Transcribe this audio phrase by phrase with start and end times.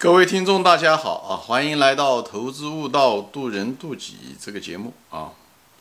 [0.00, 1.36] 各位听众，大家好啊！
[1.36, 5.30] 欢迎来到《投资悟道，渡人渡己》这个节目啊！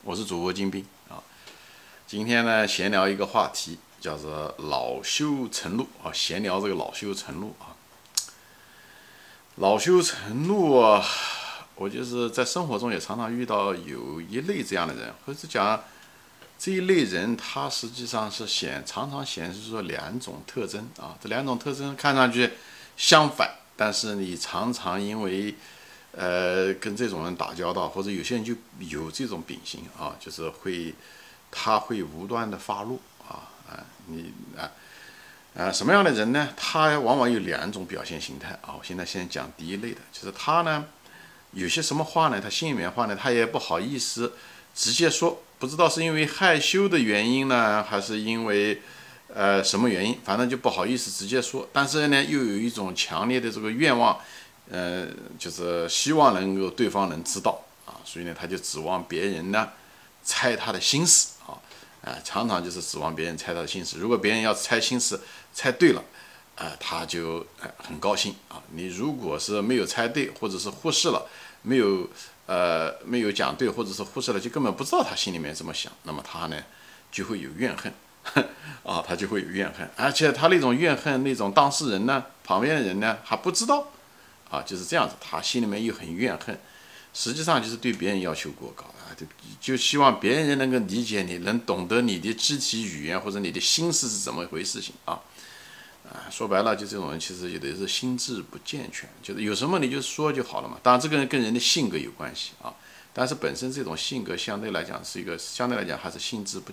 [0.03, 1.24] 我是主播金兵啊。
[2.06, 6.11] 今天呢，闲聊一个话题，叫做“老修成路”啊。
[6.11, 7.71] 闲聊这个“老修成路”啊
[9.55, 11.01] ，“老修成路”啊，
[11.75, 15.81] 我就是在生活中也常常遇到有一类这样的人，或者讲
[16.57, 21.15] 这一类人，他实际上是显常常显示出两种特征啊。
[21.23, 22.51] 这两种特征看上去
[22.97, 23.49] 相反。
[23.82, 25.56] 但是你常常因为，
[26.11, 30.93] 呃，跟这种人打交道，或者有些人就有这种秉性啊，就是会，
[31.50, 34.70] 他会无端的发怒啊啊，你啊
[35.56, 36.50] 啊什么样的人呢？
[36.58, 38.76] 他往往有两种表现形态啊。
[38.78, 40.84] 我现在先讲第一类的，就是他呢，
[41.54, 42.42] 有些什么话呢？
[42.42, 44.34] 他心里面话呢，他也不好意思
[44.76, 48.82] 直接说，不知道是因为害羞的原因呢，还是因为。
[49.34, 50.18] 呃，什么原因？
[50.24, 54.20] 反正就不好意思直接说，但是呢，又有一种强烈的这个愿望，
[54.70, 59.70] 呃，就是希望能够对方能知道啊，所以呢，他就指望别人呢
[60.23, 61.53] 猜他的心思啊，
[62.03, 64.00] 啊，常常就是指望别人猜他的心思。
[64.00, 65.22] 如果别人要猜心思
[65.53, 66.03] 猜对了，
[66.56, 67.46] 啊，他就
[67.78, 68.62] 很高兴啊。
[68.72, 71.28] 你如果是没有猜对，或者是忽视了，
[71.62, 72.09] 没有
[72.48, 76.58] 呃没有讲对，或者是忽视了，就根本不知道他心里面怎么想，那么他呢
[77.12, 77.94] 就会有怨恨。
[78.83, 83.88] 啊，他就会有怨恨，而且他那种怨恨，那种当事人呢，旁边的人呢还不知道，
[84.49, 86.57] 啊，就是这样子，他心里面又很怨恨，
[87.13, 89.25] 实际上就是对别人要求过高啊，就
[89.61, 95.22] 就希望别人能够理解你，能懂得你的肢体语言或者你的心思是怎么一回事情啊，
[96.09, 102.73] 啊，说白了就这种人其实有的是心智不健全，就是有什么你就说就好了嘛，当然这个人跟人的性格有关系啊，
[103.13, 106.72] 但是本身这种性格相对来讲是一个相对来讲还是心智不。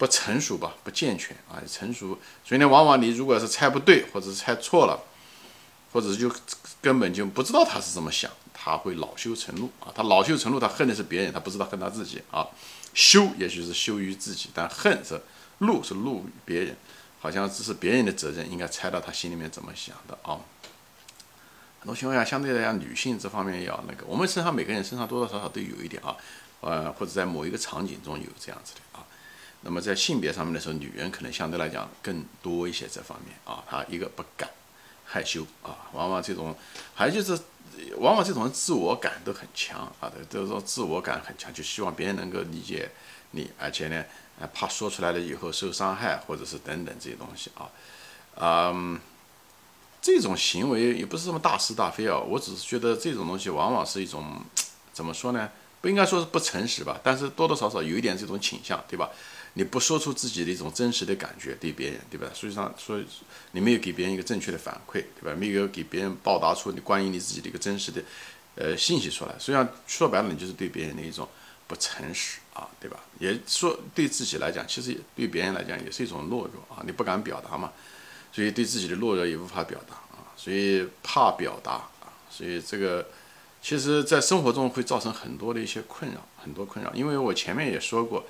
[0.00, 4.98] 不成熟吧，不健全啊，成熟，所以呢，往往你如果是猜不对，或者是猜错了，
[5.92, 6.34] 或者就
[6.80, 12.48] 根本就不知道他是怎么想，他会恼羞成怒啊，他恼羞成怒，他恨的是别人，他不知道恨他自己啊，
[12.94, 15.20] 羞也许是羞于自己，但恨是
[15.58, 16.74] 怒是怒于别人，
[17.20, 20.40] 好像这是别人的责任，应该猜到他心里面怎么想的啊。
[21.80, 26.16] 很多情况下，相对来讲，女性这方面要那个，我们身上每个人身上多多少少都有一点啊，
[26.62, 29.04] 呃，或者在某一个场景中有这样子的啊。
[29.62, 34.48] 那么在性别上面的时候，女人可能相对来讲更多一些这方面啊，她一个不敢，
[35.04, 36.56] 害羞啊，往往这种，
[36.94, 37.38] 还就是，
[37.98, 42.90] 往往这种人自我感都很强啊，都说自我感很强，就希望别人能够理解
[43.32, 44.02] 你，而且呢，
[44.54, 47.68] 怕说出来了以后受伤害，或者是等等这些东西啊，
[48.36, 48.98] 嗯，
[50.00, 54.42] 这种行为也不是什么大是大非啊，我只是觉得这种东西往往是一种，
[54.94, 55.50] 怎么说呢？
[55.82, 59.08] 不应该说是不诚实吧，但是多多少少有一点这种倾向，对吧？
[59.54, 62.28] 你不说出自己的一种真实的感觉对别人，对吧？
[62.32, 63.00] 实际上，说
[63.50, 65.34] 你没有给别人一个正确的反馈，对吧？
[65.36, 68.00] 没有给别人报答出你关于你自己的一个真实的，
[68.54, 69.32] 呃，信息出来。
[69.40, 71.28] 实际上，说白了，你就是对别人的一种
[71.66, 73.00] 不诚实啊，对吧？
[73.18, 77.72] 也说对自己来讲，其实对别人来讲也是一种懦弱啊，你不敢表达嘛，
[78.32, 83.08] 所以对自己的懦弱也无法表达啊，所以怕表达啊，所以这个
[83.60, 86.94] 其实在生活中会造成很多的一些困扰，很多困扰。
[86.94, 88.24] 因为我前面也说过。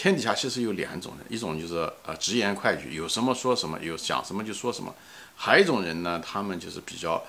[0.00, 1.74] 天底下其实有两种人，一种就是
[2.06, 4.90] 呃直言快语，有什么说什么，有想什么就说什么；
[5.36, 7.22] 还有一种人呢，他们就是比较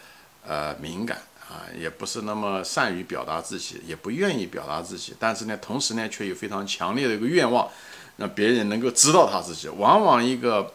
[0.47, 7.67] 呃敏感啊，也不是那么善于表达自己，也不愿意表达自己，但是呢，同时呢，却有非常强烈的一个愿望，
[8.15, 9.67] 让别人能够知道他自己。
[9.67, 10.73] 往往一个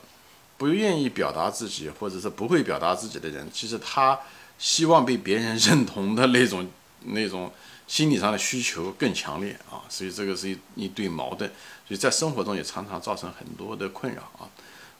[0.58, 4.20] 不愿意表达自己，或者是不会表达自己的人，其实他
[4.58, 6.68] 希望被别人认同的那种
[7.04, 7.52] 那种。
[7.86, 11.48] 心理上的需求更强烈啊，所以这个是一一对矛盾，
[11.86, 14.50] 所以在生活中也常常造成很多的困扰啊。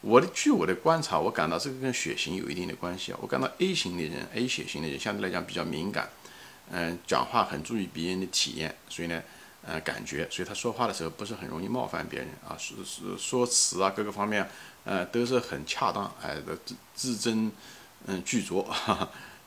[0.02, 3.18] 我的据我的观察，我感到这个跟血型有一定的关系啊。
[3.20, 6.08] 我感到 A 型的人，A 血型的人相对来讲比较敏感，
[6.70, 9.20] 嗯，讲话很注意别人的体验，所以呢，
[9.66, 14.48] 呃，感觉，所以他说话的时候不是很容易冒犯别人啊，说说说词啊，各个方面，
[14.84, 16.36] 呃，都是很恰当，哎，
[16.94, 17.50] 字字斟
[18.06, 18.64] 嗯句酌。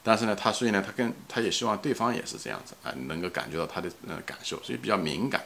[0.04, 5.44] 但是呢，他所以呢，他跟他也希望对方也是这样子啊，能够感觉到他的呃感受，所以比较敏感。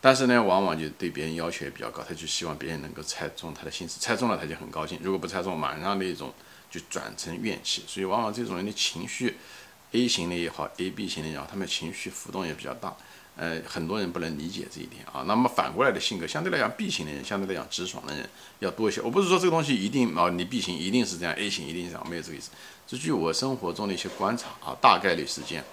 [0.00, 6.32] 但是呢，往往就对别人要求也比较高，他就希望别人能够猜中他的心思，猜中了他就很高兴，如果不猜中，马上那种
[6.70, 7.82] 就转成怨气。
[7.86, 9.38] 所以往往这种人的情绪
[9.92, 12.94] ，A 型的也好，A B 型的也好，他们情绪浮动也比较大。
[13.36, 15.24] 呃，很多人不能理解这一点啊。
[15.26, 18.28] 那么反过来的性格，相对来讲，B 型的人相对来讲直爽的人
[18.60, 19.00] 要多一些。
[19.00, 22.50] 我不是说这个东西一定啊，你 B 型一定是这样，A 型一定是这样，没有这个意思。
[22.86, 25.64] 这据我生活中的一些观察啊，大概率事件。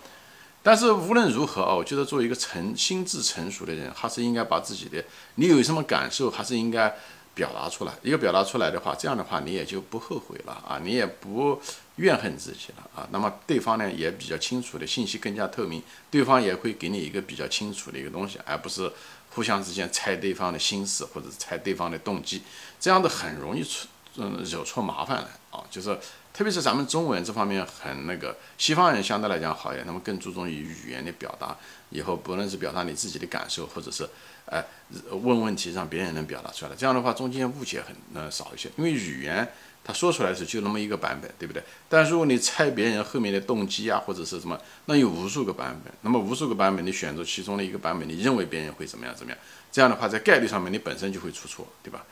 [0.63, 5.03] 但是无论如何啊，我觉得作为一个成心智成熟的人，还是应该把自己的
[5.35, 6.95] 你有什么感受，还是应该
[7.33, 11.61] 表达出来，一个表达出来的话，这样的话你也就不后悔了啊，你也不
[11.95, 13.07] 怨恨自己了啊。
[13.11, 18.91] 那么对方呢也比较清楚的信息更加透明，对方也会给你一个比较清楚的一个东西，而不是
[19.29, 22.41] 互相之间猜对方的心思或者猜对方的动机，
[22.79, 23.87] 这样子很容易出
[24.17, 25.63] 嗯惹出麻烦来啊。
[25.71, 25.97] 就是
[26.33, 31.55] 特别是咱们中文这方面很那个，西方人相对来讲好一点，他们更注重于语言的表达，
[31.89, 34.07] 以后不论是表达你自己的感受，或者是。
[34.47, 34.65] 哎，
[35.11, 39.47] 问问题让别人能表达出来，这样的话中间误解很呃少一些，因为语言
[39.81, 41.63] 他说出来是就那么一个版本，对不对？
[41.87, 49.39] 但如果你猜别人后面的动机啊，或者是什么，那有无数个版本，那么无数个版本你选择其中的一个版本，你认为别人会怎么样怎么样？
[49.71, 52.03] 这样的话在概率上面你本身就会出错，对吧？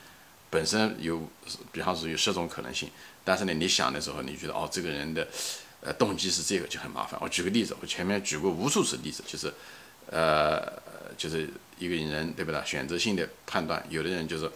[0.52, 1.28] 本身有，
[1.74, 2.90] 比方说有十种可能性，
[3.30, 5.28] 但是呢你想的时候你觉得哦这个人的
[5.82, 7.20] 呃动机是这个就很麻烦。
[7.22, 9.54] 我举个例子，我前面举过无数次例子，就是
[10.08, 10.82] 呃
[11.16, 11.48] 就是。
[11.80, 12.62] 一个人对不对？
[12.66, 14.52] 选择性的判断，有的人就是，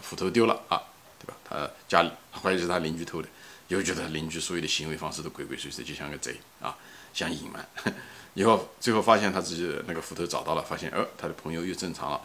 [0.00, 0.80] 斧头丢了啊，
[1.20, 1.36] 对吧？
[1.44, 3.28] 他家里怀疑是他邻居偷的，
[3.68, 6.74] 又觉得邻居所有的行为方式都鬼鬼祟祟，就像个贼啊，
[7.12, 7.68] 想隐瞒。
[8.32, 12.22] 以后最后发现他自己那个斧头找到了，发现哦，他的朋友又正常了。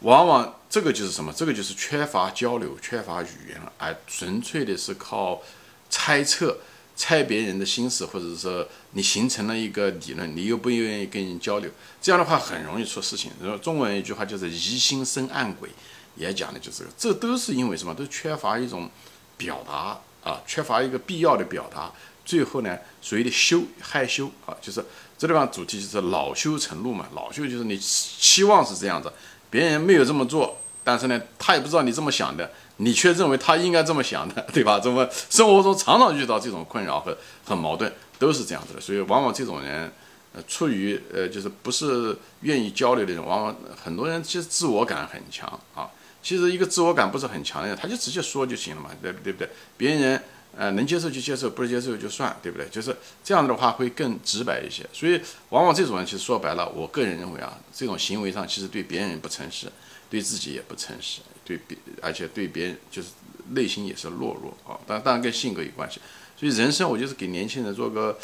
[0.00, 1.32] 往往这个就是什么？
[1.32, 5.42] 这个就是缺乏交流，缺乏语言，而纯粹的是靠
[5.90, 6.58] 猜测。
[7.00, 11.70] 猜别人的心思，或者说你形成了一个理论，你又不愿意跟人交流，
[12.02, 13.30] 这样的话很容易出事情。
[13.40, 15.70] 然后中文一句话就是“疑心生暗鬼”，
[16.18, 17.94] 也讲的就是这，都是因为什么？
[17.94, 18.90] 都缺乏一种
[19.36, 19.96] 表达
[20.28, 21.92] 啊，缺乏一个必要的表达。
[22.24, 24.84] 最后呢，所谓的羞害羞啊，就是
[25.16, 27.06] 这地方主题就是恼羞成怒嘛。
[27.14, 29.12] 恼羞就是你期望是这样子，
[29.50, 32.50] 别人没有这么做，但是呢，他也不知道你这么想的。
[32.80, 34.78] 你却认为他应该这么想的， 对吧？
[34.78, 38.80] 怎么生活中常常遇到这种困扰和很矛盾，都是这样子的。
[38.80, 39.90] 所以往往这种人，
[40.32, 45.90] 呃，出于呃，就是不是愿意交流的人，往往很多人其实自我感很强啊。
[46.22, 49.48] 其实一个自我感不是很强的人，他就直接说就行了嘛，对对不对？
[49.76, 50.22] 别人
[50.56, 52.68] 呃能接受就接受，不能接受就算，对不对？
[52.68, 54.84] 就是这样的话会更直白一些。
[54.92, 59.70] 所以往往这种人其实说白了，我个人认为啊，这种行为上其实对别人不诚实，
[60.10, 61.20] 对自己也不诚实。
[61.44, 63.08] 对别，而且对别人就是
[63.50, 65.98] 内心也是懦弱啊，当当然跟性格有关系。
[66.36, 68.18] 所以人生我就是给年轻人做个，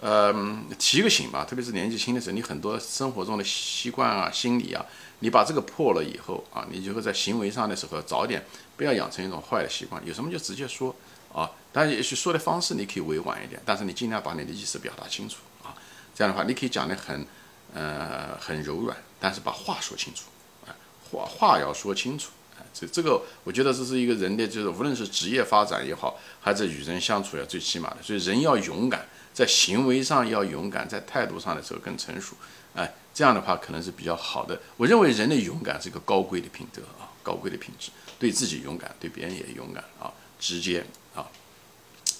[0.00, 0.34] 呃，
[0.78, 1.44] 提个醒吧。
[1.44, 4.84] 特别是年纪轻的时候，你很多生活中的习惯啊、心理啊，
[5.20, 8.44] 你把这个破了以后啊，你就会在行为上的时候早点
[8.76, 10.04] 不要养成一种坏的习惯。
[10.04, 10.94] 有什么就直接说
[11.72, 15.74] 但也许说的方式你可以委婉一点，但是你尽量把你的意思表达清楚啊。
[16.14, 17.26] 这样的话，你可以讲的很，
[17.74, 20.24] 呃，很柔软，但是把话说清楚
[20.66, 20.72] 啊，
[21.10, 22.64] 话话要说清楚啊。
[22.72, 27.96] 这这个，我觉得这是一个人的，就是无论是职业发展也好，还是与人相处要最起码的。
[28.02, 32.34] 所以人要勇敢，在行为上要勇敢，在态度上的时候更成熟。
[32.74, 34.58] 哎，这样的话可能是比较好的。
[34.76, 37.90] 我认为人的勇敢是一个高贵的品德啊，高贵的品质。
[38.18, 40.10] 对自己勇敢，对别人也勇敢啊，
[40.40, 40.82] 直接，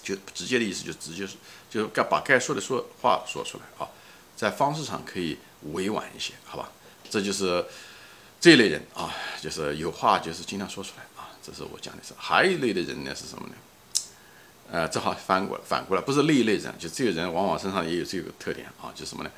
[0.06, 1.34] 就直接的意思就直接是，
[1.68, 3.90] 就该把该说的说话说出来啊，
[4.36, 5.36] 在方式上可以
[5.72, 6.70] 委婉一些，好吧？
[7.10, 7.64] 这就是。
[8.38, 9.10] 这一类人啊，
[9.40, 12.12] 就是有话就是尽量说出来啊，这是我讲的是。
[12.18, 13.54] 还有一类的人呢是什么呢？
[14.70, 19.30] 呃，正好翻过来，反过来，不是那一类人，就这个人往往身上也有这个特点啊，就是什么呢？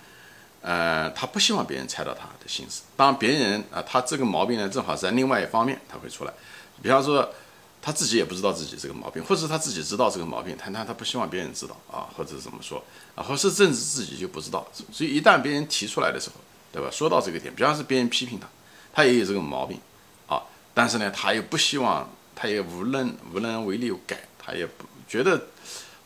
[0.61, 2.83] 呃，他不希望别人猜到他的心思。
[2.97, 6.33] 当别人啊，他这个毛病呢，正好在另外一方面他会出来。
[6.83, 7.33] 比方说，
[7.81, 12.83] 他自己也不知道自己这个毛病，或者是他自己知道这个毛病，但他他不希望别人知道啊，或者怎么说
[13.15, 14.67] 啊，或是甚至自己就不知道。
[14.93, 16.37] 所以一旦别人提出来的时候，
[16.73, 16.89] 对吧？
[16.91, 18.47] 说到这个点，比方是别人批评他。
[18.93, 19.79] 他也有这个毛病，
[20.27, 20.43] 啊，
[20.75, 25.41] 但是呢，他又不希望，他也无能无能为力改，他也不觉得，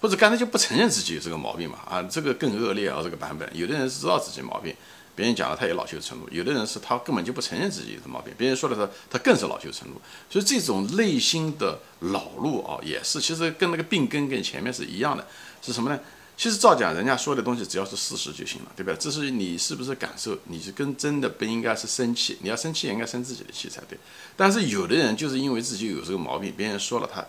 [0.00, 4.76] 或者干脆就不承认自己有这个毛病嘛，啊，这个更恶劣啊，这个版本，有的人是知道自己毛病，
[5.14, 10.00] 别人讲了他也恼羞成怒，有的人是他根本就不承认自己有毛病，别人说了他他更是恼羞成怒，
[10.30, 15.26] 所以这种内心的恼怒啊，也是其实跟那个病根跟前面是一样的，
[15.60, 16.00] 是什么呢？
[16.34, 18.96] 其实照讲，人家说的东西只要是事实就行了，对吧？
[18.98, 20.36] 这是你是不是感受？
[20.44, 23.96] 你是跟真的不应该是生气，你要生气也应该生自己的气才对。
[24.34, 27.24] 但是有的人就是因为自己有这个毛病，别人说了他，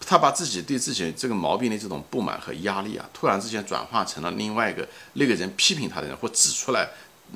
[0.00, 6.88] 他把自己对自己这个毛病的这种不满和压力啊，突然之间转化成了另外一个那个人批评他的人或指出来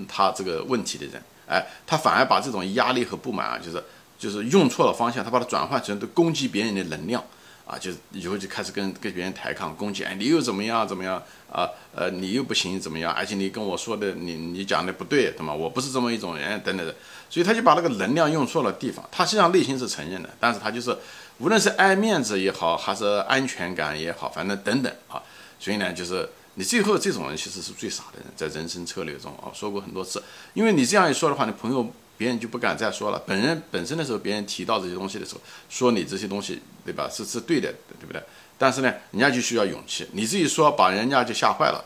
[0.08, 3.82] 他这个问题的人，哎，他反而把这种压力和不满啊，就是
[4.18, 7.22] 就是用错了方向，他把它转换成攻击别人的能量。
[7.64, 11.66] 啊，就以后就开始跟跟别人抬杠攻击，哎，你又怎么样怎么样啊？
[11.94, 13.12] 呃，你又不行怎么样？
[13.12, 15.54] 而且你跟我说的，你你讲的不对，对吗？
[15.54, 16.92] 我不是这么一种人，等等的。
[17.30, 19.08] 所以他就把那个能量用错了地方。
[19.12, 20.94] 他实际上内心是承认的，但是他就是
[21.38, 25.22] 无论是爱面子也好，还是安全感也好，反正等等啊。
[25.60, 30.22] 所以呢，就是你最后这种人其实是最傻的人，在人生策略中啊，说过很多次。
[30.54, 33.18] 因为你这样一说的话，你朋友别人就不敢再说了。
[33.26, 35.40] 本人本身的时候，别人提到这些东西的时候，
[35.70, 37.08] 说你这些东西，对吧？
[37.10, 38.22] 是是对的，对不对？
[38.58, 40.06] 但是呢，人家就需要勇气。
[40.12, 41.82] 你自己说，把人家就吓坏了。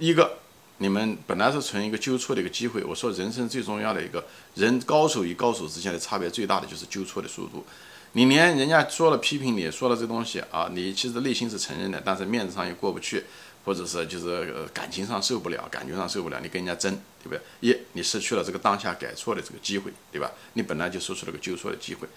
[0.00, 0.38] 一个，
[0.78, 2.82] 你们本来是存一个纠错的一个机会。
[2.82, 4.24] 我说，人生最重要的一个
[4.56, 7.64] 人，高手与高手之间的差别最大的就是纠错的速度。
[8.12, 13.24] 你连人家说了批评你，说了这东西啊，你其实内心是承认的，但是面子上又过不去。
[13.70, 17.40] 或者是就是感情上受不了，感觉上受不了，你跟人家争，对不对？
[17.60, 20.28] 一，你失去了这个当下改错的这个机会，对吧？
[20.54, 22.08] 你本来就说出了个纠错的机会。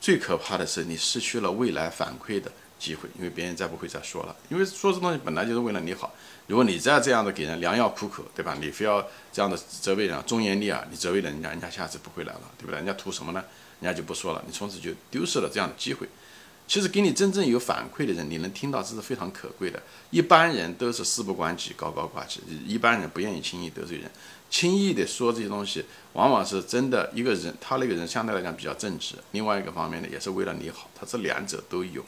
[0.00, 6.14] 最可怕的是你失去了未来反馈的机会，因为别人再不会再说了，因为说这东西本来就是为了你好。
[6.46, 8.56] 如果你再这样的给人良药苦口，对吧？
[8.60, 12.76] 你非要这样的责备人，忠言逆耳，你责备了人家，人家下次不会来了，对不对？
[12.76, 13.42] 人家图什么呢？
[13.80, 16.06] 人家就不说了，你从此就丢失了这样的机会。
[16.66, 19.82] 其实给你真正有反馈的人，你能听到这是非常可贵的。
[20.10, 22.40] 一般人都是事不关己，高高挂起。
[22.66, 24.10] 一般人不愿意轻易得罪人，
[24.48, 27.10] 轻易的说这些东西，往往是真的。
[27.14, 32.02] 一个人他那个人相对来讲比较正直，另外一个方面呢，也是为了你好，他这两者都有。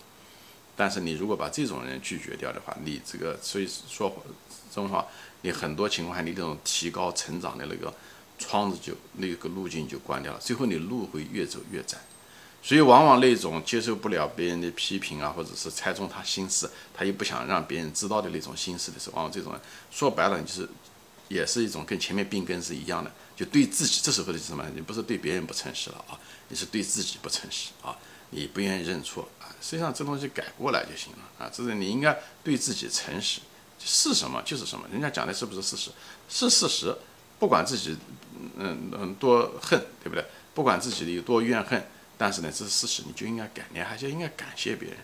[0.76, 4.11] 但是你如果把这种人拒绝掉的话，你这个所以说
[4.75, 5.06] 真话，
[5.42, 7.92] 你很多情况下你这种提高成长的那个
[8.38, 11.99] 窗子就那个路径就关掉了，最后你路会越走越窄。
[12.66, 20.66] 所以，往往那种接受不了别人的批评啊，或者是猜中他心思，他又不想让别人知道的那种心思的时候，往往这种人说白了，就是，
[21.28, 24.64] 也是一种跟前面病根是一样的，就对自己这时候的是什么？
[24.75, 26.18] 你不是对别人不诚实了啊，
[26.49, 27.94] 你是对自己不诚实啊，
[28.30, 29.52] 你不愿意认错啊。
[29.61, 33.42] 实际上，这东西改过来就行了啊，这是你应该对自己诚实，
[33.78, 35.90] 是什么就是什么，人家讲的是不是事实？
[36.30, 36.97] 是事实，
[37.38, 37.94] 不管自己
[38.56, 40.25] 嗯嗯多恨，对不对？
[40.54, 41.87] 不管自己的有多怨恨。
[42.16, 44.99] 但是呢，这是事实，你就应该感，你还是应该感谢别人。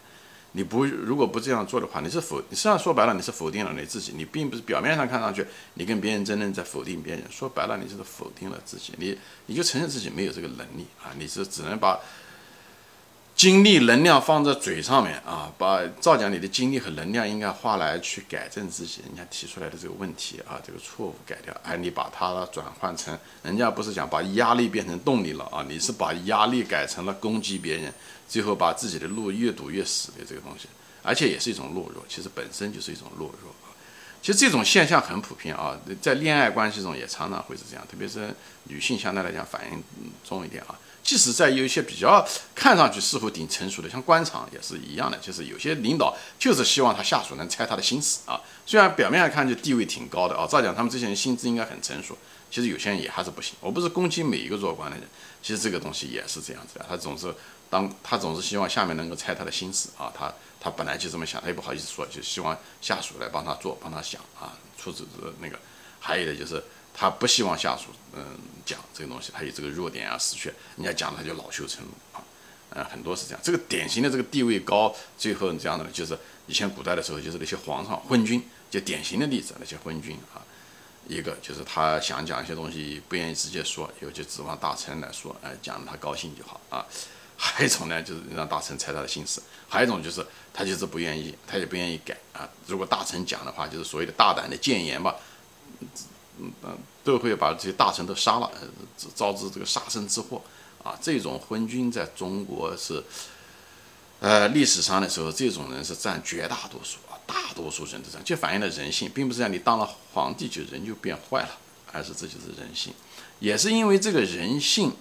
[0.53, 4.13] 你不如果不这样做的话，你是否你实际上说白了，你是否定了你自己。
[4.17, 8.93] 你并不是表面上看上去你跟别人争论在否定别人，说白了你就是否定了自己。
[8.97, 11.99] 你你就承认自己没有这个能力啊，你是只能把。
[13.41, 27.91] 精力能量放在嘴上面啊，把照讲你的精力和能量应该花来去改正自己人家提出来的这个问题啊，这个错误改掉，而你把它转换成人家不是讲把压力变成动力了啊，你是把压力改成了攻击别人，
[28.29, 30.69] 最后把自己的路越堵越死的这个东西，
[31.03, 33.55] 而且也是一种懦弱，其实本身就是一种懦弱。
[34.21, 39.83] 其实这种现象很普遍啊，在恋爱关系中也常常会是这样，特别是女性相对来讲反应
[40.23, 40.79] 重一点啊。
[41.03, 48.41] 即使在有一些比较看上去似乎挺成熟的，像官场也是一样的，就是有些领导就是希望他下属能猜他的心思啊。
[48.67, 52.17] 虽然表面上看就地位挺高的啊，照讲他们这些人心智应该很成熟，
[52.51, 53.55] 其实有些人也还是不行。
[53.61, 55.07] 我不是攻击每一个做官的人，
[55.43, 56.87] 其实这个东西也是这样子的。
[56.89, 57.35] 他总是
[57.69, 65.05] 当他总是希望下面能够猜他的心思啊，他他本来就这么想，他也不好意思说，就希望下属来帮他做，帮他想啊，出自
[65.41, 65.59] 那个。
[65.99, 66.63] 还有的就是。
[66.95, 68.23] 他不希望下属嗯
[68.67, 72.23] 讲这个东西，他有这个弱点啊死穴，人家讲他就恼羞成怒啊，
[72.71, 73.41] 嗯很多是这样。
[73.43, 80.43] 这个典型的这个地位高，最后这样的呢就是以前古代的时候就是那些皇上昏君，就典型的例子那些昏君啊，
[81.09, 86.85] 一个就是他想讲一些东西不愿意直接说，有就指望大臣来说，哎讲他高兴就好啊。
[87.43, 92.47] 还有一种呢就是让大臣猜他的心思，还有一种就是他就是不愿意，他也不愿意改啊。
[92.67, 95.17] 如果大臣讲的话，就是所谓的大胆的谏言吧。
[96.63, 98.51] 嗯，都会把这些大臣都杀了，
[99.15, 100.41] 招致这个杀身之祸
[100.83, 100.99] 啊！
[101.01, 103.03] 这种昏君在中国是，
[104.21, 111.51] 呃，历史上的时候，这种人是占绝大多数啊，大多数人都这样，就反映了人性，并不是让你当了皇帝就人就变坏了，
[111.93, 112.93] 而是这就是人性，
[113.39, 114.93] 也是因为这个人性。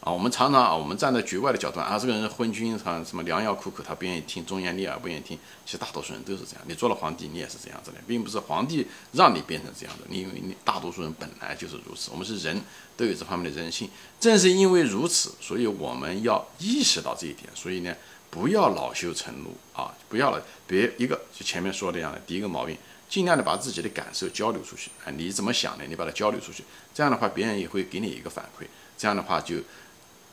[0.00, 5.38] 啊，我们常常啊，我们站在局外的角度啊，这个人昏君，他什么良药苦口，他不愿意听，忠言逆耳不愿意听。
[5.66, 12.10] 其实大多数人都是这样，你做了皇帝，你也是这样子的，并不是皇帝让你变成这样的，因为你大多数人本来就是如此。
[12.10, 12.58] 我们是人
[12.96, 17.50] 都有这方面的人性，正是因为如此，所以我们要意识到这一点。
[17.54, 17.94] 所以呢，
[18.30, 22.74] 不要恼羞成怒啊，不要了，别一个就前面说的这样的，第一个毛病，
[23.06, 26.64] 尽量的把自己的感受交流出去啊，你怎么想的，你把它交流出去，
[26.94, 28.64] 这样的话，别人也会给你一个反馈，
[28.96, 29.56] 这样的话就。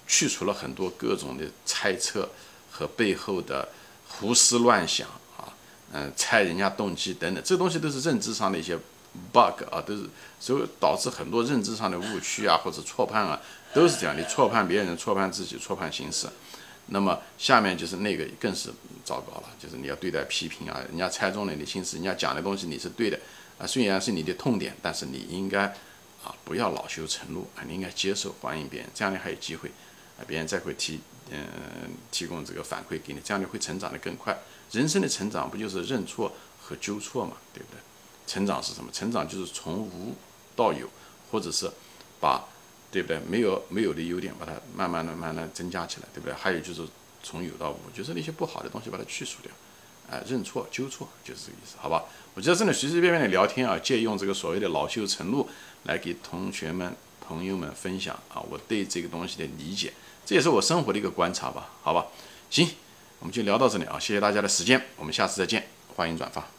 [0.07, 2.29] 去除了很多各种的猜测
[2.71, 3.67] 和背后的
[4.07, 5.53] 胡思乱想啊，
[5.91, 8.77] 嗯，猜人家动机等等，这东西都是认知上的一些
[9.33, 10.09] bug 啊，都是
[10.39, 13.39] 所以导致很多认知上的误区啊或者错判啊，
[13.73, 14.17] 都是这样。
[14.17, 16.27] 你错判别人，错判自己，错判形势，
[16.87, 18.69] 那么下面就是那个更是
[19.03, 23.19] 糟糕了，就是你要对待批评啊，人家猜中了你的心思，人家讲的东西你是对的
[23.57, 25.63] 啊，虽然是你的痛点，但是你应该
[26.23, 29.69] 啊不要恼羞成怒啊，你应该接受欢迎别人，这样你还有机会。
[30.25, 30.99] 别人再会提，
[31.31, 31.37] 嗯，
[32.11, 34.37] 提供这个反馈给你，这样你会成长的更快。
[34.71, 37.79] 人生的成长不就是认错和纠错嘛，对不对？
[38.25, 38.91] 成长是什么？
[38.91, 40.15] 成长就是从无
[40.55, 40.89] 到有，
[41.31, 41.71] 或者是
[42.19, 42.43] 把
[42.91, 43.19] 对不对？
[43.29, 46.33] 没有没有的优点，把它慢慢的、慢慢的增加起来，对不对？
[46.33, 46.85] 还有就是
[47.23, 49.51] 从有到无，就是那些不好的东西把它去除掉，
[50.09, 52.03] 哎，认错纠错就是这个意思，好吧？
[52.33, 55.47] 我觉得真的随随便便的聊天啊，借用这个所谓的恼羞成怒
[55.83, 56.93] 来给同学们、
[57.27, 59.91] 朋友们分享啊，我对这个东西的理解，
[60.25, 62.05] 这也是我生活的一个观察吧，好吧？
[62.49, 62.69] 行，
[63.19, 66.56] 我们就聊到这里啊，谢谢大家的时间，我们下次再见，欢迎转发。